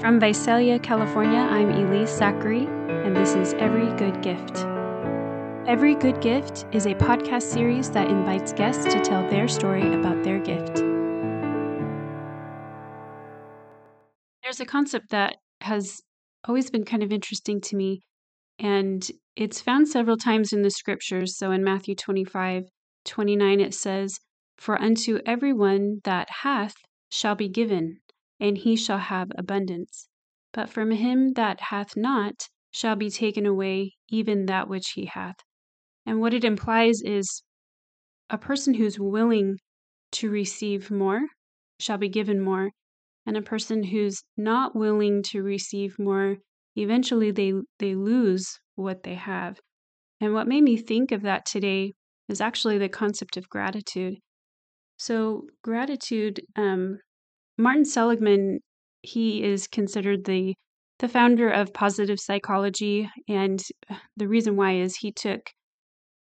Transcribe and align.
From 0.00 0.18
Visalia, 0.18 0.78
California, 0.78 1.40
I'm 1.40 1.68
Elise 1.68 2.16
Zachary, 2.16 2.64
and 2.64 3.14
this 3.14 3.34
is 3.34 3.52
Every 3.58 3.84
Good 3.98 4.22
Gift. 4.22 4.64
Every 5.68 5.94
Good 5.94 6.22
Gift 6.22 6.64
is 6.72 6.86
a 6.86 6.94
podcast 6.94 7.42
series 7.42 7.90
that 7.90 8.08
invites 8.08 8.54
guests 8.54 8.84
to 8.94 9.00
tell 9.00 9.28
their 9.28 9.46
story 9.46 9.92
about 9.94 10.24
their 10.24 10.38
gift. 10.38 10.76
There's 14.42 14.60
a 14.60 14.64
concept 14.64 15.10
that 15.10 15.36
has 15.60 16.00
always 16.48 16.70
been 16.70 16.86
kind 16.86 17.02
of 17.02 17.12
interesting 17.12 17.60
to 17.60 17.76
me, 17.76 18.00
and 18.58 19.06
it's 19.36 19.60
found 19.60 19.86
several 19.86 20.16
times 20.16 20.54
in 20.54 20.62
the 20.62 20.70
scriptures. 20.70 21.36
So 21.36 21.50
in 21.50 21.62
Matthew 21.62 21.94
25 21.94 22.62
29, 23.04 23.60
it 23.60 23.74
says, 23.74 24.18
For 24.56 24.80
unto 24.80 25.18
everyone 25.26 26.00
that 26.04 26.30
hath 26.40 26.76
shall 27.10 27.34
be 27.34 27.50
given, 27.50 27.98
and 28.40 28.58
he 28.58 28.74
shall 28.74 28.98
have 28.98 29.30
abundance. 29.36 30.08
But 30.52 30.68
from 30.68 30.90
him 30.90 31.34
that 31.34 31.60
hath 31.60 31.96
not 31.96 32.48
shall 32.70 32.96
be 32.96 33.10
taken 33.10 33.46
away 33.46 33.94
even 34.08 34.46
that 34.46 34.68
which 34.68 34.92
he 34.94 35.06
hath. 35.06 35.36
And 36.06 36.20
what 36.20 36.34
it 36.34 36.44
implies 36.44 37.02
is 37.02 37.42
a 38.30 38.38
person 38.38 38.74
who's 38.74 38.98
willing 38.98 39.58
to 40.12 40.30
receive 40.30 40.90
more 40.90 41.22
shall 41.78 41.98
be 41.98 42.08
given 42.08 42.40
more, 42.40 42.70
and 43.26 43.36
a 43.36 43.42
person 43.42 43.84
who's 43.84 44.22
not 44.36 44.74
willing 44.74 45.22
to 45.22 45.42
receive 45.42 45.98
more, 45.98 46.36
eventually 46.76 47.30
they, 47.30 47.52
they 47.78 47.94
lose 47.94 48.58
what 48.74 49.02
they 49.02 49.14
have. 49.14 49.60
And 50.20 50.34
what 50.34 50.48
made 50.48 50.62
me 50.62 50.76
think 50.76 51.12
of 51.12 51.22
that 51.22 51.46
today 51.46 51.92
is 52.28 52.40
actually 52.40 52.78
the 52.78 52.88
concept 52.88 53.36
of 53.36 53.48
gratitude. 53.48 54.16
So, 54.96 55.46
gratitude 55.62 56.42
um, 56.56 56.98
Martin 57.60 57.84
Seligman, 57.84 58.60
he 59.02 59.42
is 59.42 59.66
considered 59.66 60.24
the 60.24 60.54
the 60.98 61.08
founder 61.08 61.48
of 61.48 61.72
positive 61.72 62.20
psychology, 62.20 63.08
and 63.28 63.62
the 64.16 64.28
reason 64.28 64.54
why 64.56 64.72
is 64.72 64.96
he 64.96 65.10
took 65.10 65.40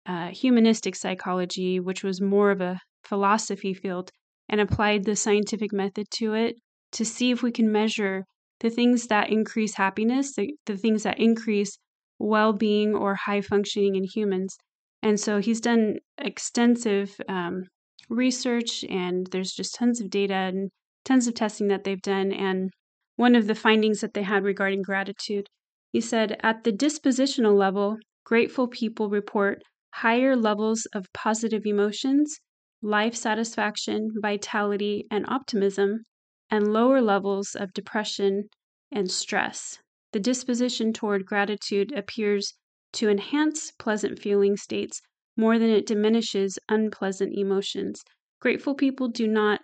uh, 0.07 0.29
humanistic 0.29 0.97
psychology, 0.97 1.79
which 1.79 2.03
was 2.03 2.21
more 2.23 2.51
of 2.51 2.61
a 2.63 2.81
philosophy 3.05 3.75
field, 3.75 4.11
and 4.49 4.61
applied 4.61 5.05
the 5.05 5.17
scientific 5.17 5.73
method 5.73 6.07
to 6.11 6.33
it 6.33 6.57
to 6.93 7.05
see 7.05 7.31
if 7.31 7.43
we 7.43 7.53
can 7.53 7.71
measure 7.71 8.25
the 8.61 8.71
things 8.71 9.09
that 9.09 9.31
increase 9.31 9.75
happiness, 9.75 10.35
the, 10.35 10.55
the 10.67 10.77
things 10.77 11.03
that 11.03 11.19
increase 11.19 11.79
well 12.19 12.53
being 12.53 12.95
or 12.95 13.15
high 13.15 13.41
functioning 13.41 13.95
in 13.95 14.05
humans. 14.05 14.57
And 15.03 15.19
so 15.19 15.39
he's 15.39 15.61
done 15.61 15.97
extensive 16.19 17.15
um, 17.29 17.65
research, 18.09 18.85
and 18.85 19.27
there's 19.33 19.53
just 19.53 19.75
tons 19.75 20.01
of 20.01 20.11
data 20.11 20.35
and 20.35 20.71
tons 21.05 21.27
of 21.27 21.35
testing 21.35 21.69
that 21.69 21.85
they've 21.85 22.03
done. 22.03 22.33
And 22.33 22.71
one 23.17 23.35
of 23.35 23.47
the 23.47 23.55
findings 23.55 24.01
that 24.01 24.15
they 24.15 24.23
had 24.23 24.45
regarding 24.45 24.83
gratitude, 24.83 25.47
he 25.93 26.01
said, 26.01 26.39
at 26.43 26.65
the 26.65 26.73
dispositional 26.73 27.57
level, 27.57 27.99
grateful 28.25 28.69
people 28.69 29.09
report 29.09 29.63
higher 29.95 30.35
levels 30.37 30.87
of 30.95 31.13
positive 31.13 31.67
emotions, 31.67 32.39
life 32.81 33.15
satisfaction, 33.15 34.11
vitality, 34.21 35.07
and 35.11 35.27
optimism, 35.29 36.05
and 36.51 36.73
lower 36.73 37.01
levels 37.01 37.55
of 37.55 37.73
depression 37.73 38.49
and 38.91 39.11
stress. 39.11 39.79
The 40.13 40.21
disposition 40.21 40.93
toward 40.93 41.27
gratitude 41.27 41.93
appears 41.93 42.55
to 42.95 43.09
enhance 43.09 43.73
pleasant 43.79 44.19
feeling 44.19 44.57
states 44.57 45.01
more 45.37 45.59
than 45.59 45.71
it 45.71 45.87
diminishes 45.87 46.59
unpleasant 46.69 47.35
emotions. 47.37 48.03
Grateful 48.41 48.75
people 48.75 49.09
do 49.09 49.27
not 49.27 49.61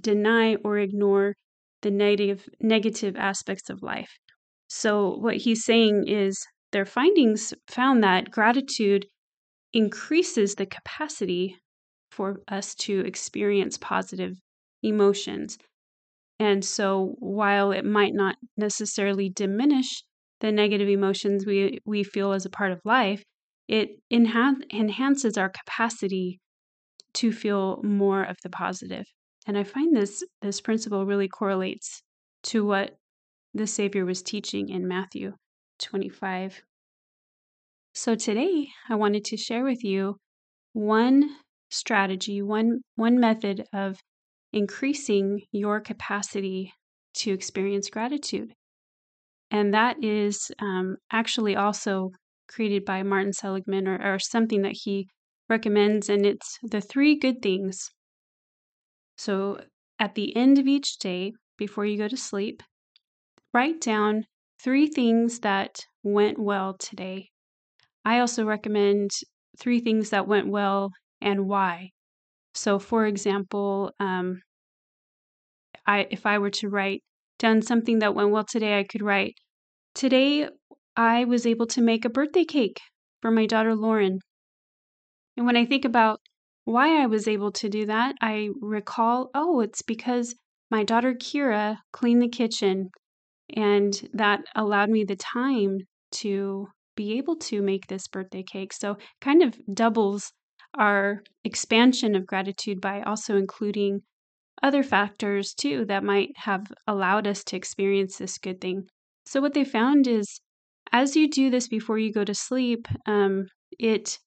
deny 0.00 0.56
or 0.56 0.78
ignore 0.78 1.34
the 1.82 1.90
negative 1.90 2.48
negative 2.60 3.16
aspects 3.16 3.70
of 3.70 3.82
life. 3.82 4.18
So 4.68 5.16
what 5.16 5.36
he's 5.36 5.64
saying 5.64 6.08
is 6.08 6.44
their 6.72 6.86
findings 6.86 7.54
found 7.68 8.02
that 8.02 8.30
gratitude 8.30 9.06
increases 9.72 10.54
the 10.54 10.66
capacity 10.66 11.56
for 12.10 12.40
us 12.48 12.74
to 12.74 13.00
experience 13.00 13.76
positive 13.78 14.36
emotions. 14.82 15.58
And 16.38 16.64
so 16.64 17.14
while 17.18 17.72
it 17.72 17.84
might 17.84 18.14
not 18.14 18.36
necessarily 18.56 19.28
diminish 19.30 20.02
the 20.40 20.52
negative 20.52 20.88
emotions 20.88 21.46
we, 21.46 21.80
we 21.84 22.04
feel 22.04 22.32
as 22.32 22.44
a 22.44 22.50
part 22.50 22.72
of 22.72 22.80
life, 22.84 23.22
it 23.68 23.90
enhan- 24.12 24.70
enhances 24.72 25.38
our 25.38 25.48
capacity 25.48 26.40
to 27.14 27.32
feel 27.32 27.80
more 27.82 28.22
of 28.22 28.36
the 28.42 28.50
positive. 28.50 29.06
And 29.46 29.58
I 29.58 29.64
find 29.64 29.94
this 29.94 30.24
this 30.40 30.60
principle 30.60 31.04
really 31.04 31.28
correlates 31.28 32.02
to 32.44 32.64
what 32.64 32.96
the 33.52 33.66
Savior 33.66 34.04
was 34.04 34.22
teaching 34.22 34.68
in 34.68 34.88
Matthew 34.88 35.34
25. 35.80 36.62
So 37.92 38.14
today 38.14 38.68
I 38.88 38.94
wanted 38.96 39.24
to 39.26 39.36
share 39.36 39.64
with 39.64 39.84
you 39.84 40.16
one 40.72 41.36
strategy, 41.70 42.42
one 42.42 42.80
one 42.96 43.20
method 43.20 43.66
of 43.72 44.00
increasing 44.52 45.42
your 45.52 45.80
capacity 45.80 46.72
to 47.14 47.32
experience 47.32 47.90
gratitude. 47.90 48.52
And 49.50 49.74
that 49.74 50.02
is 50.02 50.50
um, 50.58 50.96
actually 51.12 51.54
also 51.54 52.10
created 52.48 52.84
by 52.84 53.02
Martin 53.02 53.32
Seligman 53.32 53.86
or, 53.86 54.14
or 54.14 54.18
something 54.18 54.62
that 54.62 54.76
he 54.82 55.08
recommends. 55.48 56.08
And 56.08 56.24
it's 56.26 56.58
the 56.62 56.80
three 56.80 57.16
good 57.16 57.42
things 57.42 57.90
so 59.16 59.60
at 59.98 60.14
the 60.14 60.36
end 60.36 60.58
of 60.58 60.66
each 60.66 60.98
day, 60.98 61.32
before 61.56 61.86
you 61.86 61.98
go 61.98 62.08
to 62.08 62.16
sleep, 62.16 62.62
write 63.54 63.80
down 63.80 64.26
three 64.60 64.86
things 64.88 65.40
that 65.40 65.86
went 66.02 66.38
well 66.38 66.74
today. 66.74 67.30
I 68.04 68.20
also 68.20 68.44
recommend 68.44 69.10
three 69.58 69.80
things 69.80 70.10
that 70.10 70.28
went 70.28 70.48
well 70.48 70.92
and 71.20 71.48
why. 71.48 71.90
So, 72.54 72.78
for 72.78 73.06
example, 73.06 73.92
um, 74.00 74.42
I 75.86 76.06
if 76.10 76.26
I 76.26 76.36
were 76.38 76.50
to 76.50 76.68
write 76.68 77.02
down 77.38 77.62
something 77.62 78.00
that 78.00 78.14
went 78.14 78.30
well 78.32 78.44
today, 78.44 78.78
I 78.78 78.84
could 78.84 79.00
write, 79.00 79.34
Today 79.94 80.48
I 80.96 81.24
was 81.24 81.46
able 81.46 81.66
to 81.68 81.82
make 81.82 82.04
a 82.04 82.10
birthday 82.10 82.44
cake 82.44 82.80
for 83.22 83.30
my 83.30 83.46
daughter 83.46 83.74
Lauren. 83.74 84.20
And 85.36 85.46
when 85.46 85.56
I 85.56 85.64
think 85.64 85.84
about 85.84 86.20
why 86.64 87.02
I 87.02 87.06
was 87.06 87.28
able 87.28 87.52
to 87.52 87.68
do 87.68 87.86
that, 87.86 88.16
I 88.20 88.50
recall, 88.60 89.30
oh, 89.34 89.60
it's 89.60 89.82
because 89.82 90.34
my 90.70 90.82
daughter 90.82 91.14
Kira 91.14 91.78
cleaned 91.92 92.22
the 92.22 92.28
kitchen, 92.28 92.90
and 93.54 94.08
that 94.12 94.44
allowed 94.54 94.90
me 94.90 95.04
the 95.04 95.16
time 95.16 95.80
to 96.12 96.68
be 96.96 97.18
able 97.18 97.36
to 97.36 97.60
make 97.60 97.86
this 97.86 98.08
birthday 98.08 98.42
cake. 98.42 98.72
So, 98.72 98.96
kind 99.20 99.42
of 99.42 99.58
doubles 99.72 100.32
our 100.76 101.22
expansion 101.44 102.14
of 102.14 102.26
gratitude 102.26 102.80
by 102.80 103.02
also 103.02 103.36
including 103.36 104.02
other 104.62 104.82
factors 104.82 105.52
too 105.54 105.84
that 105.86 106.04
might 106.04 106.30
have 106.36 106.72
allowed 106.86 107.26
us 107.26 107.44
to 107.44 107.56
experience 107.56 108.16
this 108.16 108.38
good 108.38 108.60
thing. 108.60 108.88
So, 109.26 109.40
what 109.40 109.54
they 109.54 109.64
found 109.64 110.06
is 110.06 110.40
as 110.92 111.16
you 111.16 111.28
do 111.28 111.50
this 111.50 111.68
before 111.68 111.98
you 111.98 112.12
go 112.12 112.24
to 112.24 112.34
sleep, 112.34 112.86
um, 113.06 113.46
it 113.78 114.18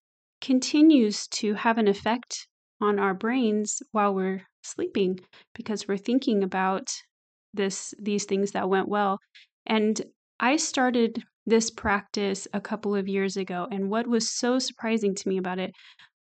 continues 0.41 1.27
to 1.27 1.53
have 1.55 1.77
an 1.77 1.87
effect 1.87 2.47
on 2.81 2.99
our 2.99 3.13
brains 3.13 3.81
while 3.91 4.13
we're 4.13 4.43
sleeping 4.63 5.19
because 5.55 5.87
we're 5.87 5.97
thinking 5.97 6.43
about 6.43 6.91
this 7.53 7.93
these 7.99 8.25
things 8.25 8.51
that 8.51 8.69
went 8.69 8.87
well. 8.87 9.19
And 9.65 10.01
i 10.39 10.55
started 10.55 11.23
this 11.45 11.71
practice 11.71 12.47
a 12.53 12.61
couple 12.61 12.93
of 12.95 13.07
years 13.07 13.37
ago 13.37 13.67
and 13.71 13.89
what 13.89 14.07
was 14.07 14.29
so 14.29 14.59
surprising 14.59 15.15
to 15.15 15.29
me 15.29 15.37
about 15.37 15.59
it 15.59 15.71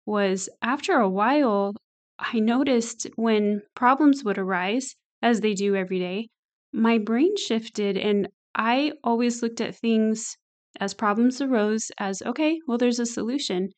was 0.07 0.49
after 0.63 0.95
a 0.95 1.09
while 1.09 1.75
i 2.19 2.39
noticed 2.39 3.07
when 3.17 3.61
problems 3.75 4.25
would 4.25 4.39
arise 4.39 4.95
as 5.23 5.41
they 5.41 5.55
do 5.55 5.75
every 5.77 5.99
day 5.99 6.29
my 6.73 6.99
brain 6.99 7.37
shifted 7.37 7.97
and 7.99 8.29
i 8.55 8.93
always 9.05 9.43
looked 9.43 9.61
at 9.61 9.77
things 9.77 10.37
as 10.81 10.95
problems 10.95 11.41
arose 11.41 11.91
as 11.99 12.23
okay 12.23 12.59
well 12.67 12.79
there's 12.79 13.01
a 13.01 13.07
solution 13.07 13.69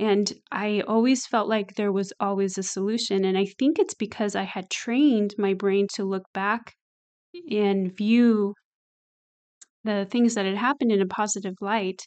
and 0.00 0.32
I 0.50 0.80
always 0.88 1.26
felt 1.26 1.46
like 1.46 1.74
there 1.74 1.92
was 1.92 2.10
always 2.18 2.56
a 2.56 2.62
solution. 2.62 3.22
And 3.26 3.36
I 3.36 3.44
think 3.58 3.78
it's 3.78 3.92
because 3.92 4.34
I 4.34 4.44
had 4.44 4.70
trained 4.70 5.34
my 5.36 5.52
brain 5.52 5.88
to 5.94 6.04
look 6.04 6.24
back 6.32 6.72
and 7.50 7.94
view 7.94 8.54
the 9.84 10.06
things 10.10 10.34
that 10.34 10.46
had 10.46 10.56
happened 10.56 10.90
in 10.90 11.02
a 11.02 11.06
positive 11.06 11.54
light, 11.60 12.00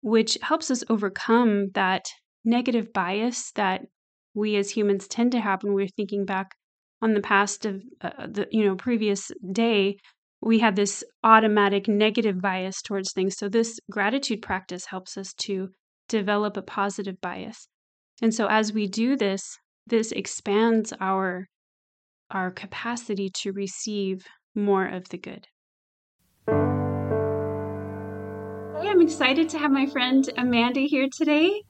which 0.00 0.38
helps 0.40 0.70
us 0.70 0.82
overcome 0.88 1.68
that 1.74 2.06
negative 2.46 2.94
bias 2.94 3.52
that 3.56 3.82
we 4.34 4.56
as 4.56 4.70
humans 4.70 5.06
tend 5.06 5.32
to 5.32 5.40
have 5.40 5.62
when 5.62 5.74
we're 5.74 5.86
thinking 5.86 6.24
back 6.24 6.52
on 7.02 7.12
the 7.12 7.20
past 7.20 7.66
of 7.66 7.82
uh, 8.00 8.26
the 8.26 8.48
you 8.50 8.64
know 8.64 8.74
previous 8.74 9.30
day 9.52 9.96
we 10.40 10.60
have 10.60 10.76
this 10.76 11.04
automatic 11.24 11.88
negative 11.88 12.40
bias 12.40 12.80
towards 12.82 13.12
things 13.12 13.36
so 13.36 13.48
this 13.48 13.78
gratitude 13.90 14.40
practice 14.42 14.86
helps 14.86 15.16
us 15.16 15.32
to 15.34 15.68
develop 16.08 16.56
a 16.56 16.62
positive 16.62 17.20
bias. 17.20 17.68
And 18.20 18.34
so 18.34 18.46
as 18.48 18.72
we 18.72 18.88
do 18.88 19.16
this, 19.16 19.58
this 19.86 20.12
expands 20.12 20.92
our 21.00 21.46
our 22.30 22.50
capacity 22.50 23.30
to 23.42 23.52
receive 23.52 24.26
more 24.54 24.86
of 24.86 25.08
the 25.08 25.16
good. 25.16 25.46
Hey, 28.80 28.88
I'm 28.88 29.00
excited 29.00 29.48
to 29.50 29.58
have 29.58 29.70
my 29.70 29.86
friend 29.86 30.28
Amanda 30.36 30.80
here 30.80 31.08
today. 31.10 31.62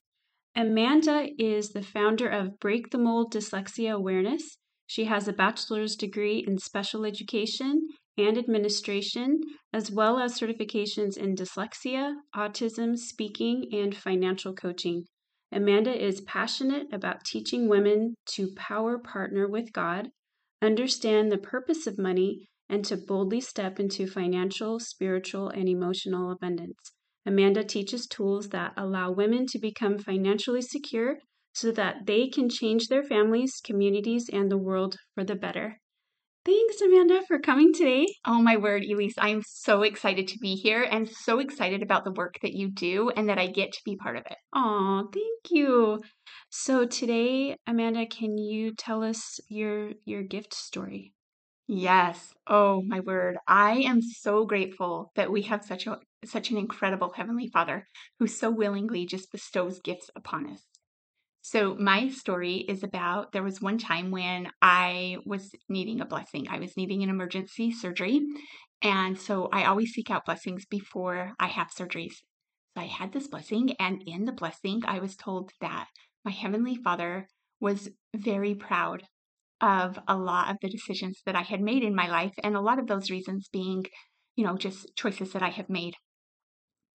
Amanda 0.56 1.28
is 1.38 1.70
the 1.70 1.82
founder 1.82 2.28
of 2.28 2.58
Break 2.58 2.90
the 2.90 2.98
Mold 2.98 3.32
Dyslexia 3.32 3.92
Awareness. 3.92 4.58
She 4.88 5.04
has 5.04 5.28
a 5.28 5.32
bachelor's 5.32 5.94
degree 5.94 6.44
in 6.44 6.58
special 6.58 7.04
education 7.04 7.86
and 8.18 8.36
administration, 8.36 9.40
as 9.72 9.90
well 9.90 10.18
as 10.18 10.38
certifications 10.38 11.16
in 11.16 11.34
dyslexia, 11.34 12.14
autism, 12.34 12.98
speaking, 12.98 13.66
and 13.72 13.96
financial 13.96 14.52
coaching. 14.52 15.04
Amanda 15.52 15.92
is 15.92 16.20
passionate 16.22 16.88
about 16.92 17.24
teaching 17.24 17.68
women 17.68 18.14
to 18.34 18.52
power 18.54 18.98
partner 18.98 19.48
with 19.48 19.72
God, 19.72 20.10
understand 20.60 21.30
the 21.30 21.38
purpose 21.38 21.86
of 21.86 21.98
money, 21.98 22.48
and 22.68 22.84
to 22.84 22.96
boldly 22.96 23.40
step 23.40 23.80
into 23.80 24.06
financial, 24.06 24.78
spiritual, 24.78 25.48
and 25.48 25.68
emotional 25.68 26.30
abundance. 26.30 26.92
Amanda 27.24 27.64
teaches 27.64 28.06
tools 28.06 28.50
that 28.50 28.74
allow 28.76 29.10
women 29.10 29.46
to 29.46 29.58
become 29.58 29.98
financially 29.98 30.62
secure 30.62 31.18
so 31.54 31.72
that 31.72 32.06
they 32.06 32.28
can 32.28 32.48
change 32.48 32.88
their 32.88 33.02
families, 33.02 33.60
communities, 33.64 34.28
and 34.32 34.50
the 34.50 34.58
world 34.58 34.96
for 35.14 35.24
the 35.24 35.34
better. 35.34 35.78
Thanks, 36.48 36.80
Amanda, 36.80 37.20
for 37.28 37.38
coming 37.38 37.74
today. 37.74 38.06
Oh, 38.26 38.40
my 38.40 38.56
word, 38.56 38.82
Elise. 38.82 39.12
I'm 39.18 39.42
so 39.46 39.82
excited 39.82 40.28
to 40.28 40.38
be 40.38 40.54
here 40.54 40.82
and 40.82 41.06
so 41.06 41.40
excited 41.40 41.82
about 41.82 42.04
the 42.04 42.10
work 42.10 42.38
that 42.40 42.54
you 42.54 42.70
do 42.70 43.10
and 43.10 43.28
that 43.28 43.38
I 43.38 43.48
get 43.48 43.70
to 43.74 43.80
be 43.84 43.96
part 43.96 44.16
of 44.16 44.22
it. 44.24 44.38
Oh, 44.54 45.10
thank 45.12 45.50
you. 45.50 46.00
So 46.48 46.86
today, 46.86 47.58
Amanda, 47.66 48.06
can 48.06 48.38
you 48.38 48.72
tell 48.74 49.02
us 49.02 49.40
your 49.50 49.90
your 50.06 50.22
gift 50.22 50.54
story? 50.54 51.12
Yes. 51.66 52.32
Oh, 52.46 52.80
my 52.80 53.00
word. 53.00 53.36
I 53.46 53.80
am 53.80 54.00
so 54.00 54.46
grateful 54.46 55.12
that 55.16 55.30
we 55.30 55.42
have 55.42 55.62
such 55.62 55.86
a 55.86 55.98
such 56.24 56.50
an 56.50 56.56
incredible 56.56 57.12
heavenly 57.14 57.50
Father 57.52 57.86
who 58.20 58.26
so 58.26 58.48
willingly 58.48 59.04
just 59.04 59.30
bestows 59.32 59.80
gifts 59.84 60.08
upon 60.16 60.48
us. 60.48 60.62
So, 61.40 61.74
my 61.76 62.08
story 62.08 62.56
is 62.68 62.82
about 62.82 63.32
there 63.32 63.42
was 63.42 63.60
one 63.60 63.78
time 63.78 64.10
when 64.10 64.50
I 64.60 65.18
was 65.24 65.50
needing 65.68 66.00
a 66.00 66.06
blessing. 66.06 66.46
I 66.48 66.58
was 66.58 66.76
needing 66.76 67.02
an 67.02 67.08
emergency 67.08 67.70
surgery. 67.72 68.20
And 68.82 69.18
so 69.18 69.48
I 69.52 69.64
always 69.64 69.92
seek 69.92 70.10
out 70.10 70.24
blessings 70.24 70.64
before 70.66 71.32
I 71.40 71.48
have 71.48 71.68
surgeries. 71.76 72.14
So 72.76 72.82
I 72.82 72.86
had 72.86 73.12
this 73.12 73.26
blessing, 73.26 73.74
and 73.80 74.02
in 74.06 74.24
the 74.24 74.32
blessing, 74.32 74.82
I 74.86 75.00
was 75.00 75.16
told 75.16 75.50
that 75.60 75.88
my 76.24 76.30
Heavenly 76.30 76.76
Father 76.76 77.26
was 77.60 77.88
very 78.14 78.54
proud 78.54 79.02
of 79.60 79.98
a 80.06 80.16
lot 80.16 80.50
of 80.50 80.58
the 80.62 80.68
decisions 80.68 81.20
that 81.26 81.34
I 81.34 81.42
had 81.42 81.60
made 81.60 81.82
in 81.82 81.94
my 81.94 82.08
life, 82.08 82.34
and 82.44 82.54
a 82.54 82.60
lot 82.60 82.78
of 82.78 82.86
those 82.86 83.10
reasons 83.10 83.48
being, 83.52 83.84
you 84.36 84.44
know, 84.44 84.56
just 84.56 84.94
choices 84.94 85.32
that 85.32 85.42
I 85.42 85.50
have 85.50 85.68
made. 85.68 85.94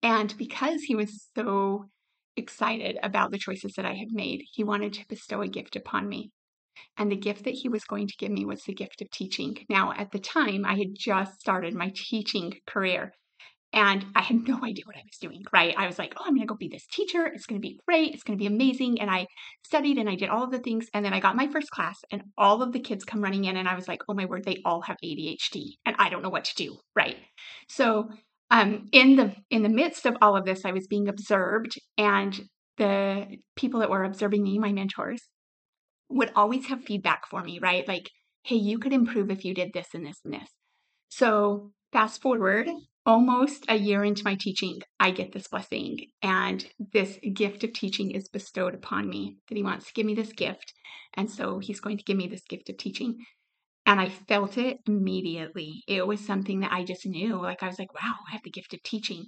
And 0.03 0.37
because 0.37 0.83
he 0.83 0.97
was 0.97 1.29
so 1.37 1.91
excited 2.39 2.99
about 3.03 3.31
the 3.31 3.39
choices 3.39 3.75
that 3.75 3.85
I 3.85 3.95
had 3.95 4.09
made, 4.11 4.45
he 4.53 4.65
wanted 4.65 4.93
to 4.95 5.09
bestow 5.09 5.43
a 5.43 5.49
gift 5.49 5.77
upon 5.77 6.09
me. 6.09 6.31
And 6.97 7.11
the 7.11 7.17
gift 7.17 7.45
that 7.45 7.55
he 7.55 7.69
was 7.69 7.85
going 7.85 8.07
to 8.07 8.17
give 8.19 8.31
me 8.31 8.45
was 8.45 8.63
the 8.63 8.75
gift 8.75 9.03
of 9.03 9.11
teaching. 9.11 9.67
Now, 9.69 9.93
at 9.93 10.11
the 10.11 10.19
time, 10.19 10.65
I 10.65 10.77
had 10.77 10.95
just 10.97 11.41
started 11.41 11.75
my 11.75 11.93
teaching 11.95 12.55
career. 12.67 13.13
And 13.73 14.07
I 14.15 14.23
had 14.23 14.49
no 14.49 14.57
idea 14.65 14.85
what 14.87 14.97
I 14.97 15.03
was 15.05 15.19
doing, 15.21 15.43
right? 15.53 15.75
I 15.77 15.87
was 15.87 15.99
like, 15.99 16.15
oh, 16.17 16.25
I'm 16.25 16.35
going 16.35 16.41
to 16.41 16.47
go 16.47 16.57
be 16.57 16.69
this 16.69 16.87
teacher. 16.87 17.27
It's 17.27 17.47
going 17.47 17.61
to 17.61 17.67
be 17.67 17.79
great. 17.87 18.15
It's 18.15 18.23
going 18.23 18.39
to 18.39 18.43
be 18.43 18.47
amazing. 18.47 19.01
And 19.01 19.11
I 19.11 19.27
studied 19.63 19.99
and 19.99 20.09
I 20.09 20.15
did 20.15 20.31
all 20.31 20.45
of 20.45 20.51
the 20.51 20.59
things. 20.59 20.87
And 20.95 21.05
then 21.05 21.13
I 21.13 21.21
got 21.21 21.37
my 21.37 21.49
first 21.49 21.71
class, 21.71 21.99
and 22.11 22.23
all 22.37 22.63
of 22.63 22.73
the 22.73 22.81
kids 22.81 23.05
come 23.05 23.23
running 23.23 23.45
in. 23.45 23.57
And 23.57 23.69
I 23.69 23.75
was 23.75 23.89
like, 23.89 24.01
oh 24.09 24.15
my 24.15 24.25
word, 24.25 24.45
they 24.45 24.63
all 24.65 24.83
have 24.83 24.97
ADHD. 25.05 25.75
And 25.85 25.97
I 25.99 26.09
don't 26.09 26.23
know 26.23 26.31
what 26.31 26.45
to 26.45 26.55
do, 26.55 26.79
right? 26.97 27.17
So, 27.69 28.09
um, 28.51 28.89
in 28.93 29.17
the 29.17 29.35
in 29.51 29.63
the 29.63 29.69
midst 29.69 30.07
of 30.07 30.17
all 30.23 30.37
of 30.37 30.45
this, 30.45 30.65
I 30.65 30.73
was 30.73 30.87
being 30.87 31.09
observed, 31.09 31.79
and 31.97 32.49
the 32.79 33.39
people 33.57 33.81
that 33.81 33.91
were 33.91 34.05
observing 34.05 34.43
me, 34.43 34.59
my 34.59 34.73
mentors, 34.73 35.21
would 36.09 36.33
always 36.35 36.67
have 36.67 36.85
feedback 36.85 37.27
for 37.29 37.43
me, 37.43 37.59
right? 37.61 37.87
Like, 37.87 38.11
hey, 38.45 38.57
you 38.57 38.79
could 38.79 38.93
improve 38.93 39.31
if 39.31 39.45
you 39.45 39.55
did 39.55 39.73
this 39.75 39.89
and 39.95 40.07
this 40.07 40.21
and 40.25 40.33
this. 40.35 40.49
So, 41.11 41.73
fast 41.93 42.23
forward 42.23 42.69
almost 43.05 43.65
a 43.69 43.77
year 43.77 44.05
into 44.05 44.23
my 44.25 44.37
teaching, 44.39 44.81
I 45.01 45.11
get 45.11 45.33
this 45.33 45.49
blessing, 45.49 45.99
and 46.23 46.65
this 46.93 47.19
gift 47.35 47.65
of 47.65 47.73
teaching 47.73 48.11
is 48.11 48.29
bestowed 48.29 48.75
upon 48.75 49.09
me. 49.09 49.37
That 49.49 49.57
He 49.57 49.63
wants 49.63 49.87
to 49.87 49.93
give 49.93 50.07
me 50.07 50.15
this 50.15 50.33
gift. 50.33 50.73
And 51.15 51.31
so, 51.31 51.59
He's 51.59 51.81
going 51.81 51.99
to 51.99 52.05
give 52.05 52.17
me 52.17 52.29
this 52.29 52.45
gift 52.49 52.71
of 52.71 52.79
teaching. 52.79 53.19
And 53.89 54.01
I 54.01 54.11
felt 54.11 54.59
it 54.59 54.79
immediately. 54.87 55.83
It 55.89 56.07
was 56.07 56.21
something 56.25 56.61
that 56.61 56.73
I 56.73 56.85
just 56.85 57.07
knew. 57.07 57.41
Like, 57.43 57.63
I 57.63 57.67
was 57.67 57.79
like, 57.81 57.93
wow, 57.95 58.15
I 58.29 58.33
have 58.33 58.43
the 58.45 58.51
gift 58.51 58.73
of 58.75 58.83
teaching. 58.85 59.27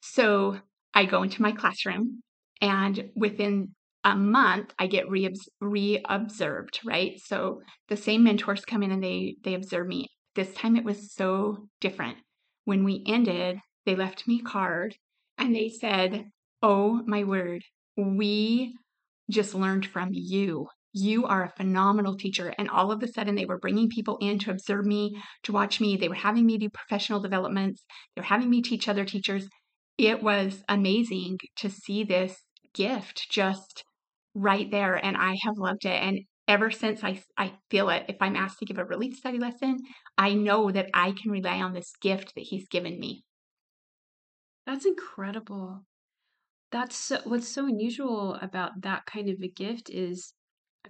So, 0.00 0.60
I 0.94 1.04
go 1.04 1.22
into 1.22 1.42
my 1.42 1.52
classroom, 1.52 2.22
and 2.60 3.10
within 3.14 3.74
a 4.04 4.16
month 4.16 4.72
i 4.78 4.86
get 4.86 5.04
re-observed 5.10 6.80
right 6.86 7.20
so 7.20 7.60
the 7.88 7.96
same 7.98 8.24
mentors 8.24 8.64
come 8.64 8.82
in 8.82 8.90
and 8.90 9.04
they 9.04 9.36
they 9.44 9.52
observe 9.52 9.86
me 9.86 10.08
this 10.34 10.54
time 10.54 10.74
it 10.74 10.84
was 10.84 11.12
so 11.14 11.68
different 11.82 12.16
when 12.64 12.82
we 12.82 13.04
ended 13.06 13.58
they 13.84 13.94
left 13.94 14.26
me 14.26 14.40
a 14.40 14.48
card 14.48 14.96
and 15.36 15.54
they 15.54 15.68
said 15.68 16.24
oh 16.62 17.02
my 17.06 17.24
word 17.24 17.62
we 17.98 18.74
just 19.30 19.54
learned 19.54 19.84
from 19.84 20.08
you 20.12 20.66
you 20.92 21.24
are 21.26 21.44
a 21.44 21.52
phenomenal 21.56 22.16
teacher 22.16 22.52
and 22.58 22.68
all 22.68 22.90
of 22.90 23.02
a 23.02 23.08
sudden 23.08 23.34
they 23.34 23.44
were 23.44 23.58
bringing 23.58 23.88
people 23.88 24.18
in 24.20 24.38
to 24.38 24.50
observe 24.50 24.84
me 24.84 25.16
to 25.42 25.52
watch 25.52 25.80
me 25.80 25.96
they 25.96 26.08
were 26.08 26.14
having 26.14 26.44
me 26.44 26.58
do 26.58 26.68
professional 26.68 27.20
developments 27.20 27.84
they 28.14 28.20
were 28.20 28.26
having 28.26 28.50
me 28.50 28.60
teach 28.60 28.88
other 28.88 29.04
teachers 29.04 29.48
it 29.98 30.22
was 30.22 30.64
amazing 30.68 31.38
to 31.56 31.68
see 31.68 32.04
this 32.04 32.42
gift 32.74 33.26
just 33.30 33.84
right 34.34 34.70
there 34.70 34.94
and 34.94 35.16
I 35.16 35.36
have 35.42 35.58
loved 35.58 35.84
it. 35.84 36.02
And 36.02 36.20
ever 36.48 36.70
since 36.70 37.04
I, 37.04 37.22
I 37.36 37.52
feel 37.70 37.90
it, 37.90 38.06
if 38.08 38.16
I'm 38.20 38.36
asked 38.36 38.58
to 38.60 38.64
give 38.64 38.78
a 38.78 38.84
Relief 38.84 39.16
Society 39.16 39.38
lesson, 39.38 39.78
I 40.16 40.34
know 40.34 40.70
that 40.70 40.88
I 40.94 41.12
can 41.12 41.30
rely 41.30 41.60
on 41.60 41.74
this 41.74 41.92
gift 42.00 42.34
that 42.34 42.44
he's 42.44 42.68
given 42.68 42.98
me. 42.98 43.24
That's 44.66 44.86
incredible. 44.86 45.84
That's 46.72 46.96
so, 46.96 47.18
what's 47.24 47.48
so 47.48 47.66
unusual 47.66 48.38
about 48.40 48.82
that 48.82 49.04
kind 49.06 49.28
of 49.28 49.36
a 49.42 49.48
gift 49.48 49.90
is 49.90 50.32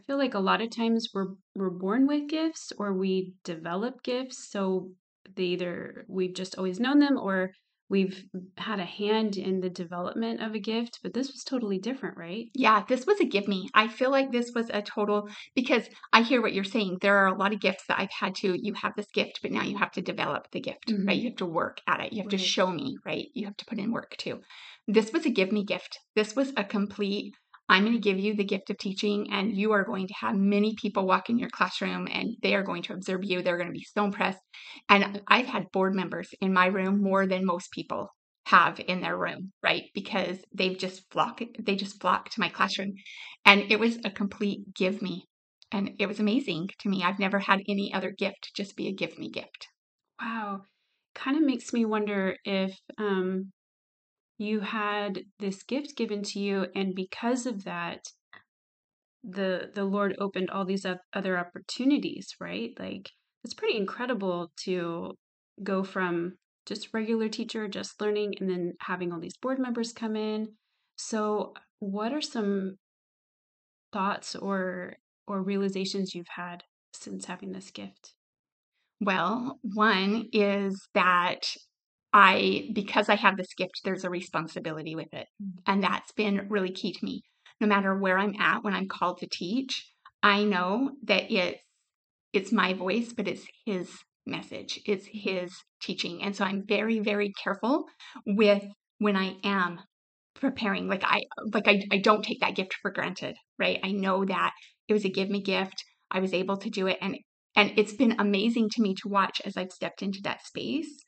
I 0.00 0.06
feel 0.06 0.18
like 0.18 0.34
a 0.34 0.40
lot 0.40 0.62
of 0.62 0.70
times 0.70 1.10
we're 1.12 1.34
we're 1.54 1.70
born 1.70 2.06
with 2.06 2.28
gifts 2.28 2.72
or 2.78 2.94
we 2.94 3.34
develop 3.44 4.02
gifts 4.02 4.48
so 4.50 4.92
they 5.36 5.44
either 5.44 6.06
we've 6.08 6.34
just 6.34 6.56
always 6.56 6.80
known 6.80 7.00
them 7.00 7.18
or 7.18 7.50
we've 7.90 8.24
had 8.56 8.78
a 8.78 8.84
hand 8.84 9.36
in 9.36 9.60
the 9.60 9.68
development 9.68 10.40
of 10.40 10.54
a 10.54 10.60
gift, 10.60 11.00
but 11.02 11.12
this 11.12 11.26
was 11.26 11.42
totally 11.42 11.78
different, 11.78 12.16
right? 12.16 12.46
Yeah, 12.54 12.84
this 12.88 13.04
was 13.04 13.20
a 13.20 13.24
give 13.24 13.48
me. 13.48 13.68
I 13.74 13.88
feel 13.88 14.12
like 14.12 14.30
this 14.30 14.52
was 14.54 14.70
a 14.70 14.80
total 14.80 15.28
because 15.56 15.88
I 16.12 16.22
hear 16.22 16.40
what 16.40 16.54
you're 16.54 16.62
saying. 16.62 16.98
There 17.00 17.16
are 17.16 17.26
a 17.26 17.36
lot 17.36 17.52
of 17.52 17.60
gifts 17.60 17.84
that 17.88 17.98
I've 17.98 18.12
had 18.12 18.36
to, 18.36 18.56
you 18.56 18.74
have 18.74 18.92
this 18.96 19.10
gift, 19.12 19.40
but 19.42 19.50
now 19.50 19.64
you 19.64 19.76
have 19.76 19.90
to 19.92 20.02
develop 20.02 20.46
the 20.52 20.60
gift, 20.60 20.88
mm-hmm. 20.88 21.06
right? 21.06 21.18
You 21.18 21.30
have 21.30 21.38
to 21.38 21.46
work 21.46 21.80
at 21.88 22.00
it. 22.00 22.12
You 22.12 22.22
have 22.22 22.32
right. 22.32 22.38
to 22.38 22.46
show 22.46 22.70
me, 22.70 22.96
right? 23.04 23.26
You 23.34 23.46
have 23.46 23.56
to 23.56 23.66
put 23.66 23.78
in 23.78 23.90
work 23.90 24.14
too. 24.16 24.40
This 24.86 25.12
was 25.12 25.26
a 25.26 25.30
give 25.30 25.50
me 25.50 25.64
gift. 25.64 25.98
This 26.14 26.36
was 26.36 26.52
a 26.56 26.64
complete 26.64 27.34
I'm 27.70 27.84
going 27.84 27.94
to 27.94 28.00
give 28.00 28.18
you 28.18 28.34
the 28.34 28.42
gift 28.42 28.68
of 28.70 28.78
teaching, 28.78 29.28
and 29.30 29.56
you 29.56 29.70
are 29.70 29.84
going 29.84 30.08
to 30.08 30.14
have 30.14 30.34
many 30.34 30.74
people 30.74 31.06
walk 31.06 31.30
in 31.30 31.38
your 31.38 31.50
classroom 31.50 32.08
and 32.10 32.36
they 32.42 32.56
are 32.56 32.64
going 32.64 32.82
to 32.82 32.92
observe 32.92 33.22
you. 33.22 33.42
They're 33.42 33.56
going 33.56 33.68
to 33.68 33.72
be 33.72 33.86
so 33.94 34.04
impressed. 34.04 34.40
And 34.88 35.22
I've 35.28 35.46
had 35.46 35.70
board 35.72 35.94
members 35.94 36.30
in 36.40 36.52
my 36.52 36.66
room 36.66 37.00
more 37.00 37.28
than 37.28 37.46
most 37.46 37.70
people 37.70 38.08
have 38.46 38.80
in 38.80 39.00
their 39.00 39.16
room, 39.16 39.52
right? 39.62 39.84
Because 39.94 40.38
they've 40.52 40.76
just 40.76 41.08
flock 41.12 41.40
they 41.60 41.76
just 41.76 42.00
flock 42.00 42.30
to 42.30 42.40
my 42.40 42.48
classroom. 42.48 42.94
And 43.44 43.70
it 43.70 43.78
was 43.78 43.98
a 44.04 44.10
complete 44.10 44.74
give 44.74 45.00
me. 45.00 45.26
And 45.70 45.92
it 46.00 46.06
was 46.06 46.18
amazing 46.18 46.70
to 46.80 46.88
me. 46.88 47.04
I've 47.04 47.20
never 47.20 47.38
had 47.38 47.60
any 47.68 47.94
other 47.94 48.10
gift 48.10 48.50
just 48.56 48.74
be 48.74 48.88
a 48.88 48.92
give 48.92 49.16
me 49.16 49.30
gift. 49.30 49.68
Wow. 50.20 50.62
Kind 51.14 51.36
of 51.36 51.44
makes 51.44 51.72
me 51.72 51.84
wonder 51.84 52.34
if 52.44 52.76
um 52.98 53.52
you 54.40 54.60
had 54.60 55.20
this 55.38 55.62
gift 55.62 55.96
given 55.96 56.22
to 56.22 56.40
you 56.40 56.66
and 56.74 56.94
because 56.94 57.44
of 57.44 57.64
that 57.64 58.00
the 59.22 59.70
the 59.74 59.84
lord 59.84 60.16
opened 60.18 60.48
all 60.48 60.64
these 60.64 60.86
other 61.12 61.38
opportunities 61.38 62.34
right? 62.40 62.70
Like 62.78 63.10
it's 63.44 63.54
pretty 63.54 63.76
incredible 63.76 64.50
to 64.64 65.14
go 65.62 65.84
from 65.84 66.36
just 66.66 66.88
regular 66.94 67.28
teacher 67.28 67.68
just 67.68 68.00
learning 68.00 68.34
and 68.40 68.48
then 68.48 68.72
having 68.80 69.12
all 69.12 69.20
these 69.20 69.36
board 69.36 69.58
members 69.58 69.92
come 69.92 70.16
in. 70.16 70.48
So 70.96 71.52
what 71.80 72.12
are 72.12 72.22
some 72.22 72.76
thoughts 73.92 74.34
or 74.34 74.94
or 75.26 75.42
realizations 75.42 76.14
you've 76.14 76.34
had 76.36 76.64
since 76.94 77.26
having 77.26 77.52
this 77.52 77.70
gift? 77.70 78.14
Well 79.00 79.58
one 79.62 80.28
is 80.32 80.88
that 80.94 81.40
I, 82.12 82.68
because 82.72 83.08
I 83.08 83.16
have 83.16 83.36
this 83.36 83.54
gift, 83.56 83.80
there's 83.84 84.04
a 84.04 84.10
responsibility 84.10 84.94
with 84.94 85.12
it. 85.12 85.26
Mm-hmm. 85.42 85.58
And 85.66 85.82
that's 85.82 86.12
been 86.12 86.48
really 86.48 86.72
key 86.72 86.92
to 86.92 87.04
me. 87.04 87.22
No 87.60 87.66
matter 87.66 87.96
where 87.96 88.18
I'm 88.18 88.34
at 88.40 88.64
when 88.64 88.74
I'm 88.74 88.88
called 88.88 89.18
to 89.18 89.28
teach, 89.30 89.86
I 90.22 90.44
know 90.44 90.92
that 91.04 91.30
it's 91.30 91.60
it's 92.32 92.52
my 92.52 92.74
voice, 92.74 93.12
but 93.12 93.26
it's 93.26 93.44
his 93.66 93.90
message. 94.26 94.80
It's 94.86 95.06
his 95.12 95.52
teaching. 95.82 96.22
And 96.22 96.34
so 96.34 96.44
I'm 96.44 96.64
very, 96.66 97.00
very 97.00 97.32
careful 97.42 97.86
with 98.24 98.64
when 98.98 99.16
I 99.16 99.36
am 99.42 99.80
preparing. 100.34 100.88
Like 100.88 101.04
I 101.04 101.22
like 101.52 101.66
I, 101.66 101.82
I 101.90 101.98
don't 101.98 102.24
take 102.24 102.40
that 102.40 102.54
gift 102.54 102.74
for 102.80 102.90
granted, 102.90 103.36
right? 103.58 103.80
I 103.82 103.92
know 103.92 104.24
that 104.24 104.52
it 104.88 104.92
was 104.92 105.04
a 105.04 105.10
give 105.10 105.28
me 105.28 105.42
gift. 105.42 105.84
I 106.10 106.20
was 106.20 106.32
able 106.32 106.56
to 106.58 106.70
do 106.70 106.86
it 106.86 106.98
and 107.00 107.16
and 107.56 107.72
it's 107.76 107.94
been 107.94 108.16
amazing 108.18 108.68
to 108.70 108.82
me 108.82 108.94
to 108.94 109.08
watch 109.08 109.42
as 109.44 109.56
I've 109.56 109.72
stepped 109.72 110.02
into 110.02 110.20
that 110.22 110.46
space. 110.46 111.04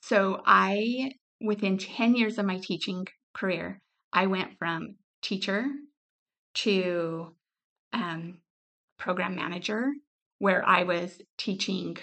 So 0.00 0.42
I 0.44 1.12
within 1.40 1.78
10 1.78 2.14
years 2.14 2.38
of 2.38 2.46
my 2.46 2.58
teaching 2.58 3.06
career, 3.34 3.80
I 4.12 4.26
went 4.26 4.58
from 4.58 4.96
teacher 5.22 5.66
to 6.54 7.34
um, 7.92 8.38
program 8.98 9.34
manager, 9.36 9.90
where 10.38 10.66
I 10.66 10.82
was 10.82 11.20
teaching 11.38 11.96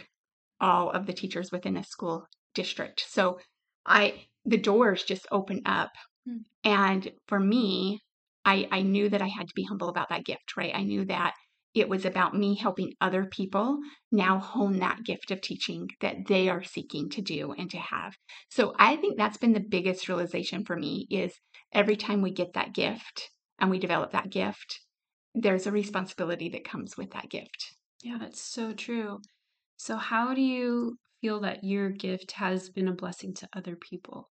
all 0.60 0.90
of 0.92 1.06
the 1.06 1.14
teachers 1.14 1.52
within 1.52 1.78
a 1.78 1.84
school 1.84 2.26
district. 2.56 3.06
So 3.08 3.40
I 3.86 4.26
the 4.46 4.58
doors 4.58 5.04
just 5.04 5.28
opened 5.32 5.64
up. 5.66 5.92
Mm. 6.28 6.40
And 6.64 7.12
for 7.28 7.40
me, 7.40 8.00
I, 8.46 8.68
I 8.72 8.82
knew 8.82 9.10
that 9.10 9.22
I 9.22 9.28
had 9.28 9.48
to 9.50 9.54
be 9.56 9.64
humble 9.64 9.90
about 9.90 10.10
that 10.10 10.24
gift, 10.24 10.56
right? 10.56 10.74
I 10.74 10.84
knew 10.84 11.04
that 11.06 11.34
it 11.80 11.90
was 11.90 12.06
about 12.06 12.36
me 12.36 12.56
helping 12.56 12.94
other 13.02 13.26
people 13.26 13.80
now 14.12 14.40
hone 14.40 14.80
that 14.80 15.04
gift 15.04 15.32
of 15.32 15.42
teaching 15.42 15.88
that 16.02 16.28
they 16.28 16.50
are 16.50 16.64
seeking 16.64 17.10
to 17.10 17.22
do 17.22 17.54
and 17.54 17.70
to 17.72 17.78
have. 17.78 18.14
So 18.50 18.74
I 18.78 18.96
think 18.96 19.18
that's 19.18 19.38
been 19.38 19.54
the 19.54 19.60
biggest 19.60 20.08
realization 20.08 20.66
for 20.66 20.76
me 20.76 21.08
is 21.10 21.34
every 21.74 21.96
time 21.96 22.22
we 22.22 22.32
get 22.32 22.54
that 22.54 22.74
gift 22.74 23.30
and 23.60 23.70
we 23.70 23.80
develop 23.80 24.12
that 24.12 24.30
gift, 24.30 24.80
there's 25.34 25.68
a 25.68 25.72
responsibility 25.72 26.50
that 26.50 26.64
comes 26.64 26.98
with 26.98 27.12
that 27.12 27.30
gift. 27.30 27.76
Yeah, 28.02 28.18
that's 28.20 28.42
so 28.42 28.74
true. 28.74 29.20
So 29.78 29.98
how 29.98 30.34
do 30.34 30.42
you 30.42 30.98
feel 31.22 31.40
that 31.42 31.64
your 31.64 31.90
gift 31.90 32.34
has 32.34 32.70
been 32.70 32.88
a 32.88 32.94
blessing 32.94 33.34
to 33.36 33.50
other 33.54 33.76
people? 33.76 34.30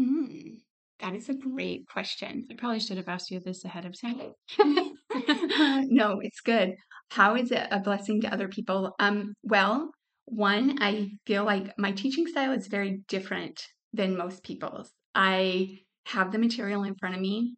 Mm, 0.00 0.58
that 1.00 1.14
is 1.14 1.28
a 1.28 1.34
great 1.34 1.86
question. 1.88 2.46
I 2.50 2.54
probably 2.54 2.80
should 2.80 2.96
have 2.96 3.08
asked 3.08 3.30
you 3.30 3.40
this 3.40 3.64
ahead 3.64 3.84
of 3.84 3.98
time. 4.00 4.32
no, 5.88 6.18
it's 6.20 6.40
good. 6.40 6.74
How 7.10 7.36
is 7.36 7.50
it 7.50 7.66
a 7.70 7.80
blessing 7.80 8.20
to 8.22 8.32
other 8.32 8.48
people? 8.48 8.94
Um, 8.98 9.34
well, 9.42 9.90
one, 10.26 10.78
I 10.80 11.10
feel 11.26 11.44
like 11.44 11.72
my 11.78 11.92
teaching 11.92 12.26
style 12.26 12.52
is 12.52 12.66
very 12.66 13.02
different 13.08 13.60
than 13.92 14.16
most 14.16 14.42
people's. 14.42 14.90
I 15.14 15.78
have 16.06 16.32
the 16.32 16.38
material 16.38 16.82
in 16.82 16.96
front 16.96 17.14
of 17.14 17.20
me, 17.20 17.54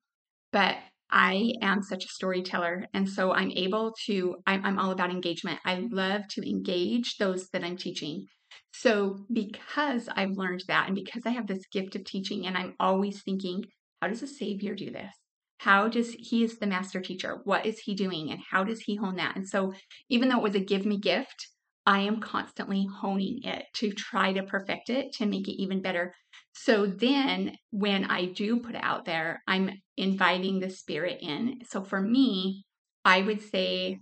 but 0.52 0.76
I 1.10 1.54
am 1.62 1.82
such 1.82 2.04
a 2.04 2.08
storyteller. 2.08 2.86
And 2.92 3.08
so 3.08 3.32
I'm 3.32 3.50
able 3.52 3.94
to, 4.06 4.36
I'm, 4.46 4.64
I'm 4.64 4.78
all 4.78 4.90
about 4.90 5.10
engagement. 5.10 5.60
I 5.64 5.86
love 5.90 6.22
to 6.30 6.48
engage 6.48 7.16
those 7.16 7.48
that 7.52 7.64
I'm 7.64 7.76
teaching. 7.76 8.26
So, 8.72 9.24
because 9.32 10.08
I've 10.14 10.36
learned 10.36 10.62
that, 10.68 10.86
and 10.86 10.94
because 10.94 11.22
I 11.26 11.30
have 11.30 11.46
this 11.46 11.66
gift 11.72 11.96
of 11.96 12.04
teaching, 12.04 12.46
and 12.46 12.56
I'm 12.56 12.74
always 12.78 13.22
thinking, 13.22 13.64
how 14.00 14.08
does 14.08 14.22
a 14.22 14.26
Savior 14.26 14.74
do 14.74 14.90
this? 14.90 15.12
How 15.58 15.88
does 15.88 16.12
he 16.12 16.44
is 16.44 16.58
the 16.58 16.66
master 16.66 17.00
teacher? 17.00 17.40
What 17.44 17.66
is 17.66 17.80
he 17.80 17.94
doing? 17.94 18.30
And 18.30 18.40
how 18.50 18.64
does 18.64 18.80
he 18.80 18.96
hone 18.96 19.16
that? 19.16 19.36
And 19.36 19.46
so, 19.46 19.72
even 20.08 20.28
though 20.28 20.38
it 20.38 20.42
was 20.42 20.54
a 20.54 20.60
give 20.60 20.86
me 20.86 20.98
gift, 20.98 21.48
I 21.84 22.00
am 22.00 22.20
constantly 22.20 22.86
honing 23.00 23.40
it 23.42 23.64
to 23.76 23.92
try 23.92 24.32
to 24.32 24.42
perfect 24.42 24.90
it 24.90 25.12
to 25.14 25.26
make 25.26 25.48
it 25.48 25.60
even 25.60 25.82
better. 25.82 26.14
So 26.54 26.86
then, 26.86 27.56
when 27.70 28.04
I 28.04 28.26
do 28.26 28.60
put 28.60 28.74
it 28.74 28.84
out 28.84 29.04
there, 29.04 29.42
I'm 29.46 29.70
inviting 29.96 30.60
the 30.60 30.70
spirit 30.70 31.18
in. 31.20 31.60
So, 31.68 31.82
for 31.82 32.00
me, 32.00 32.64
I 33.04 33.22
would 33.22 33.42
say 33.42 33.98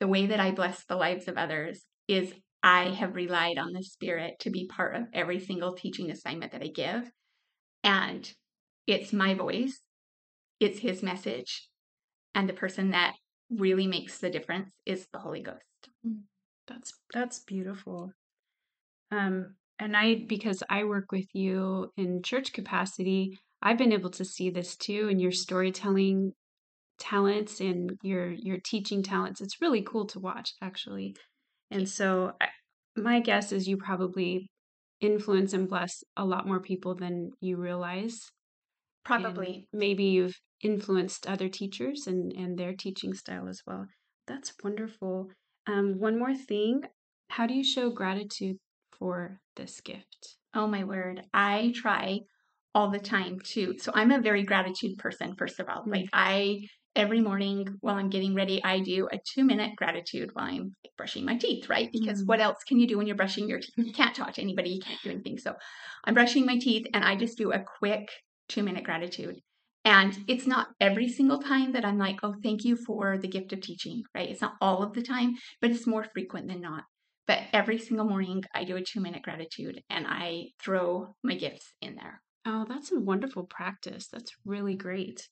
the 0.00 0.08
way 0.08 0.26
that 0.26 0.40
I 0.40 0.52
bless 0.52 0.84
the 0.84 0.96
lives 0.96 1.28
of 1.28 1.36
others 1.36 1.84
is 2.08 2.32
I 2.62 2.90
have 2.90 3.14
relied 3.14 3.58
on 3.58 3.72
the 3.72 3.82
Spirit 3.82 4.38
to 4.40 4.50
be 4.50 4.66
part 4.66 4.96
of 4.96 5.02
every 5.12 5.38
single 5.38 5.74
teaching 5.74 6.10
assignment 6.10 6.52
that 6.52 6.62
I 6.62 6.68
give. 6.68 7.10
And 7.82 8.30
it's 8.86 9.12
my 9.12 9.34
voice, 9.34 9.80
it's 10.64 10.80
His 10.80 11.02
message. 11.02 11.68
And 12.34 12.48
the 12.48 12.54
person 12.54 12.90
that 12.90 13.14
really 13.50 13.86
makes 13.86 14.18
the 14.18 14.30
difference 14.30 14.70
is 14.86 15.06
the 15.12 15.18
Holy 15.18 15.42
Ghost. 15.42 15.60
Mm, 16.06 16.22
that's 16.66 16.92
that's 17.12 17.40
beautiful. 17.40 18.12
Um, 19.10 19.54
and 19.78 19.96
I 19.96 20.24
because 20.26 20.62
I 20.68 20.84
work 20.84 21.12
with 21.12 21.26
you 21.32 21.92
in 21.96 22.22
church 22.22 22.52
capacity, 22.52 23.38
I've 23.62 23.78
been 23.78 23.92
able 23.92 24.10
to 24.10 24.24
see 24.24 24.50
this 24.50 24.76
too 24.76 25.08
in 25.08 25.20
your 25.20 25.32
storytelling 25.32 26.32
talents 26.98 27.60
and 27.60 27.98
your 28.02 28.30
your 28.30 28.58
teaching 28.64 29.02
talents. 29.02 29.40
It's 29.40 29.60
really 29.60 29.82
cool 29.82 30.06
to 30.06 30.20
watch 30.20 30.54
actually. 30.62 31.16
And 31.70 31.88
so 31.88 32.32
my 32.96 33.20
guess 33.20 33.52
is 33.52 33.68
you 33.68 33.76
probably 33.76 34.48
influence 35.00 35.52
and 35.52 35.68
bless 35.68 36.02
a 36.16 36.24
lot 36.24 36.46
more 36.46 36.60
people 36.60 36.94
than 36.94 37.32
you 37.40 37.56
realize. 37.56 38.30
Probably. 39.04 39.68
And 39.72 39.80
maybe 39.80 40.04
you've 40.04 40.38
influenced 40.64 41.26
other 41.26 41.48
teachers 41.48 42.06
and, 42.06 42.32
and 42.32 42.58
their 42.58 42.74
teaching 42.74 43.14
style 43.14 43.48
as 43.48 43.62
well. 43.66 43.86
That's 44.26 44.52
wonderful. 44.62 45.28
Um, 45.66 45.98
one 45.98 46.18
more 46.18 46.34
thing 46.34 46.82
how 47.28 47.46
do 47.46 47.54
you 47.54 47.64
show 47.64 47.90
gratitude 47.90 48.58
for 48.98 49.40
this 49.56 49.80
gift? 49.80 50.36
Oh, 50.54 50.66
my 50.66 50.84
word. 50.84 51.22
I 51.32 51.72
try 51.74 52.20
all 52.74 52.90
the 52.90 52.98
time 52.98 53.38
too. 53.42 53.74
So 53.78 53.92
I'm 53.94 54.12
a 54.12 54.20
very 54.20 54.44
gratitude 54.44 54.98
person, 54.98 55.34
first 55.36 55.58
of 55.58 55.68
all. 55.68 55.80
Mm-hmm. 55.80 55.90
Like, 55.90 56.08
I 56.12 56.60
every 56.96 57.20
morning 57.20 57.66
while 57.80 57.96
I'm 57.96 58.10
getting 58.10 58.34
ready, 58.34 58.62
I 58.62 58.80
do 58.80 59.08
a 59.10 59.18
two 59.34 59.44
minute 59.44 59.74
gratitude 59.76 60.30
while 60.32 60.46
I'm 60.46 60.76
brushing 60.96 61.24
my 61.24 61.36
teeth, 61.36 61.68
right? 61.68 61.88
Because 61.92 62.22
mm 62.22 62.26
what 62.26 62.40
else 62.40 62.58
can 62.66 62.78
you 62.78 62.86
do 62.86 62.96
when 62.96 63.06
you're 63.06 63.16
brushing 63.16 63.48
your 63.48 63.58
teeth? 63.58 63.74
You 63.76 63.92
can't 63.92 64.14
talk 64.14 64.32
to 64.34 64.40
anybody, 64.42 64.70
you 64.70 64.80
can't 64.80 65.00
do 65.02 65.10
anything. 65.10 65.38
So 65.38 65.54
I'm 66.04 66.14
brushing 66.14 66.46
my 66.46 66.58
teeth 66.58 66.86
and 66.94 67.04
I 67.04 67.16
just 67.16 67.36
do 67.36 67.52
a 67.52 67.64
quick 67.78 68.08
two 68.48 68.62
minute 68.62 68.84
gratitude. 68.84 69.36
And 69.84 70.16
it's 70.26 70.46
not 70.46 70.68
every 70.80 71.08
single 71.08 71.38
time 71.38 71.72
that 71.72 71.84
I'm 71.84 71.98
like, 71.98 72.20
oh, 72.22 72.34
thank 72.42 72.64
you 72.64 72.76
for 72.76 73.18
the 73.18 73.28
gift 73.28 73.52
of 73.52 73.60
teaching, 73.60 74.02
right? 74.14 74.30
It's 74.30 74.40
not 74.40 74.54
all 74.60 74.82
of 74.82 74.94
the 74.94 75.02
time, 75.02 75.34
but 75.60 75.70
it's 75.70 75.86
more 75.86 76.06
frequent 76.14 76.48
than 76.48 76.62
not. 76.62 76.84
But 77.26 77.40
every 77.52 77.78
single 77.78 78.06
morning, 78.06 78.44
I 78.54 78.64
do 78.64 78.76
a 78.76 78.82
two 78.82 79.00
minute 79.00 79.22
gratitude 79.22 79.82
and 79.90 80.06
I 80.08 80.48
throw 80.62 81.14
my 81.22 81.34
gifts 81.34 81.74
in 81.80 81.96
there. 81.96 82.22
Oh, 82.46 82.64
that's 82.68 82.92
a 82.92 83.00
wonderful 83.00 83.44
practice. 83.44 84.08
That's 84.08 84.32
really 84.44 84.74
great. 84.74 85.28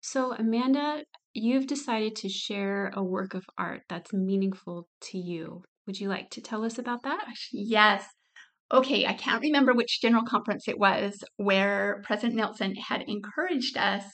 So, 0.00 0.32
Amanda, 0.34 1.04
you've 1.34 1.66
decided 1.66 2.16
to 2.16 2.28
share 2.28 2.92
a 2.94 3.02
work 3.02 3.34
of 3.34 3.44
art 3.56 3.82
that's 3.88 4.12
meaningful 4.12 4.88
to 5.02 5.18
you. 5.18 5.62
Would 5.86 6.00
you 6.00 6.08
like 6.08 6.30
to 6.30 6.40
tell 6.40 6.64
us 6.64 6.78
about 6.78 7.02
that? 7.02 7.24
Yes. 7.52 8.04
Okay, 8.72 9.06
I 9.06 9.14
can't 9.14 9.42
remember 9.42 9.72
which 9.72 10.00
general 10.00 10.24
conference 10.24 10.68
it 10.68 10.78
was 10.78 11.24
where 11.36 12.02
President 12.04 12.34
Nelson 12.34 12.74
had 12.74 13.02
encouraged 13.08 13.78
us 13.78 14.04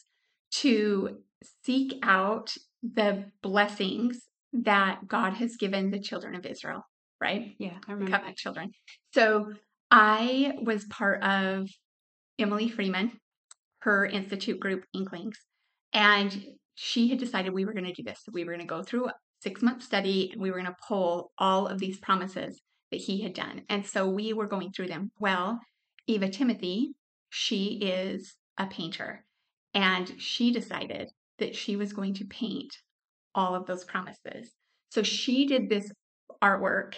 to 0.58 1.18
seek 1.64 1.98
out 2.02 2.54
the 2.82 3.24
blessings 3.42 4.20
that 4.52 5.08
God 5.08 5.34
has 5.34 5.56
given 5.56 5.90
the 5.90 5.98
children 5.98 6.36
of 6.36 6.46
Israel, 6.46 6.82
right? 7.20 7.56
Yeah, 7.58 7.76
I 7.88 7.92
remember. 7.92 8.12
Covenant 8.12 8.36
children. 8.36 8.70
So 9.12 9.52
I 9.90 10.52
was 10.62 10.84
part 10.84 11.22
of 11.24 11.68
Emily 12.38 12.68
Freeman, 12.68 13.12
her 13.80 14.06
institute 14.06 14.60
group, 14.60 14.84
Inklings. 14.94 15.38
And 15.92 16.44
she 16.76 17.08
had 17.08 17.18
decided 17.18 17.52
we 17.52 17.64
were 17.64 17.72
going 17.72 17.84
to 17.86 17.92
do 17.92 18.04
this. 18.04 18.20
We 18.32 18.44
were 18.44 18.52
going 18.52 18.66
to 18.66 18.66
go 18.66 18.82
through 18.82 19.08
a 19.08 19.14
six 19.40 19.62
month 19.62 19.82
study 19.82 20.30
and 20.32 20.40
we 20.40 20.50
were 20.50 20.58
going 20.58 20.70
to 20.70 20.76
pull 20.86 21.32
all 21.38 21.66
of 21.66 21.78
these 21.78 21.98
promises 21.98 22.60
that 22.94 23.00
he 23.00 23.22
had 23.22 23.34
done. 23.34 23.62
And 23.68 23.84
so 23.84 24.08
we 24.08 24.32
were 24.32 24.46
going 24.46 24.70
through 24.70 24.86
them. 24.86 25.10
Well, 25.18 25.58
Eva 26.06 26.28
Timothy, 26.28 26.92
she 27.28 27.80
is 27.82 28.36
a 28.56 28.66
painter, 28.66 29.24
and 29.74 30.14
she 30.16 30.52
decided 30.52 31.10
that 31.40 31.56
she 31.56 31.74
was 31.74 31.92
going 31.92 32.14
to 32.14 32.24
paint 32.24 32.72
all 33.34 33.56
of 33.56 33.66
those 33.66 33.82
promises. 33.84 34.52
So 34.90 35.02
she 35.02 35.44
did 35.44 35.68
this 35.68 35.90
artwork, 36.40 36.94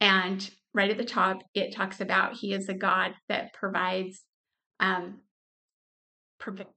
and 0.00 0.48
right 0.72 0.88
at 0.90 0.98
the 0.98 1.04
top, 1.04 1.42
it 1.52 1.74
talks 1.74 2.00
about 2.00 2.36
he 2.36 2.52
is 2.54 2.68
a 2.68 2.74
God 2.74 3.14
that 3.28 3.52
provides 3.52 4.22
um, 4.78 5.18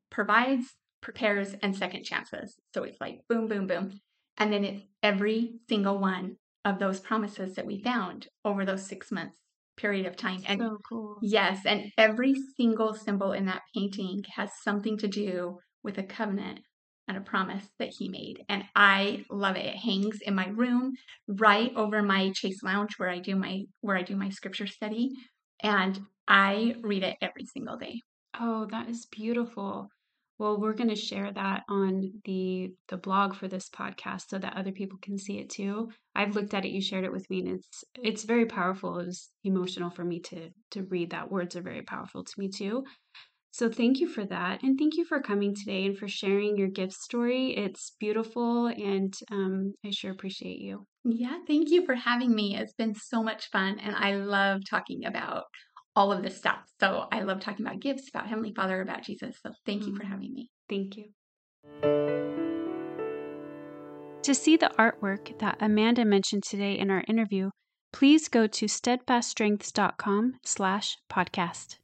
provides 0.10 0.66
prepares, 1.04 1.54
and 1.62 1.76
second 1.76 2.06
chances. 2.06 2.56
So 2.74 2.82
it's 2.82 3.00
like 3.00 3.20
boom, 3.30 3.48
boom, 3.48 3.68
boom. 3.68 4.00
And 4.40 4.52
then 4.52 4.66
it's 4.66 4.82
every 5.04 5.60
single 5.70 6.00
one 6.00 6.38
of 6.66 6.80
those 6.80 7.00
promises 7.00 7.56
that 7.56 7.66
we 7.66 7.82
found 7.82 8.28
over 8.46 8.66
those 8.66 8.86
six 8.86 9.12
months 9.12 9.38
period 9.78 10.06
of 10.06 10.16
time. 10.16 10.42
And 10.48 10.60
so 10.62 10.78
cool. 10.88 11.18
Yes. 11.22 11.66
And 11.66 11.92
every 11.98 12.36
single 12.58 12.94
symbol 12.94 13.32
in 13.32 13.46
that 13.46 13.62
painting 13.76 14.24
has 14.36 14.52
something 14.64 14.98
to 15.00 15.08
do 15.08 15.58
with 15.84 15.98
a 15.98 16.04
covenant 16.04 16.60
and 17.08 17.18
a 17.18 17.22
promise 17.22 17.66
that 17.80 17.90
he 17.98 18.08
made. 18.08 18.44
And 18.48 18.64
I 18.76 19.26
love 19.30 19.56
it. 19.56 19.66
It 19.66 19.76
hangs 19.76 20.20
in 20.22 20.36
my 20.36 20.48
room 20.48 20.94
right 21.28 21.72
over 21.76 22.02
my 22.02 22.32
Chase 22.34 22.64
Lounge 22.64 22.94
where 22.98 23.10
I 23.10 23.20
do 23.20 23.36
my 23.36 23.64
where 23.82 23.98
I 23.98 24.04
do 24.04 24.16
my 24.16 24.30
scripture 24.30 24.68
study. 24.68 25.12
And 25.62 26.00
I 26.28 26.76
read 26.82 27.04
it 27.04 27.18
every 27.22 27.46
single 27.46 27.78
day. 27.78 28.02
Oh, 28.40 28.66
that 28.72 28.90
is 28.90 29.06
beautiful. 29.12 29.90
Well, 30.40 30.60
we're 30.60 30.74
going 30.74 30.90
to 30.90 30.96
share 30.96 31.32
that 31.32 31.64
on 31.70 32.12
the 32.26 32.74
the 32.88 32.98
blog 32.98 33.36
for 33.36 33.48
this 33.48 33.70
podcast 33.70 34.30
so 34.30 34.40
that 34.40 34.58
other 34.58 34.72
people 34.72 34.98
can 35.02 35.18
see 35.18 35.40
it 35.40 35.50
too. 35.50 35.90
I've 36.16 36.36
looked 36.36 36.54
at 36.54 36.66
it, 36.66 36.72
you 36.72 36.82
shared 36.82 37.06
it 37.06 37.12
with 37.12 37.30
me, 37.30 37.40
and 37.40 37.60
it's 37.60 37.84
it's 38.02 38.24
very 38.24 38.46
powerful. 38.46 39.00
It 39.00 39.06
was 39.08 39.30
emotional 39.44 39.90
for 39.90 40.04
me 40.04 40.20
to 40.22 40.50
to 40.72 40.84
read 40.84 41.12
that. 41.12 41.32
Words 41.32 41.56
are 41.56 41.62
very 41.62 41.84
powerful 41.84 42.24
to 42.24 42.34
me 42.38 42.50
too. 42.50 42.84
So 43.52 43.70
thank 43.70 44.00
you 44.00 44.08
for 44.08 44.26
that. 44.26 44.64
And 44.64 44.80
thank 44.80 44.96
you 44.96 45.06
for 45.06 45.22
coming 45.22 45.54
today 45.54 45.86
and 45.86 45.96
for 45.96 46.08
sharing 46.08 46.58
your 46.58 46.70
gift 46.70 46.94
story. 46.94 47.56
It's 47.56 47.92
beautiful 48.00 48.66
and 48.66 49.14
um, 49.32 49.76
I 49.86 49.92
sure 49.92 50.12
appreciate 50.12 50.58
you. 50.58 50.88
Yeah, 51.06 51.38
thank 51.46 51.70
you 51.70 51.86
for 51.86 51.94
having 51.94 52.34
me. 52.34 52.58
It's 52.58 52.74
been 52.74 52.96
so 52.96 53.22
much 53.22 53.52
fun 53.52 53.78
and 53.78 53.96
I 53.96 54.16
love 54.16 54.62
talking 54.68 55.06
about 55.06 55.44
all 55.96 56.12
of 56.12 56.24
this 56.24 56.38
stuff. 56.38 56.60
So 56.80 57.08
I 57.12 57.22
love 57.22 57.40
talking 57.40 57.66
about 57.66 57.80
gifts, 57.80 58.10
about 58.10 58.28
Heavenly 58.28 58.54
Father, 58.54 58.82
about 58.82 59.04
Jesus. 59.04 59.38
So 59.42 59.52
thank 59.66 59.86
you 59.86 59.96
for 59.96 60.04
Mm. 60.04 60.10
having 60.10 60.34
me. 60.34 60.50
Thank 60.70 60.98
you. 60.98 61.06
To 64.24 64.34
see 64.34 64.56
the 64.58 64.72
artwork 64.80 65.38
that 65.40 65.58
Amanda 65.60 66.06
mentioned 66.06 66.44
today 66.44 66.78
in 66.80 66.90
our 66.90 67.04
interview, 67.08 67.50
please 67.92 68.30
go 68.30 68.48
to 68.48 68.66
steadfaststrengths.com 68.66 70.40
slash 70.44 70.98
podcast. 71.12 71.78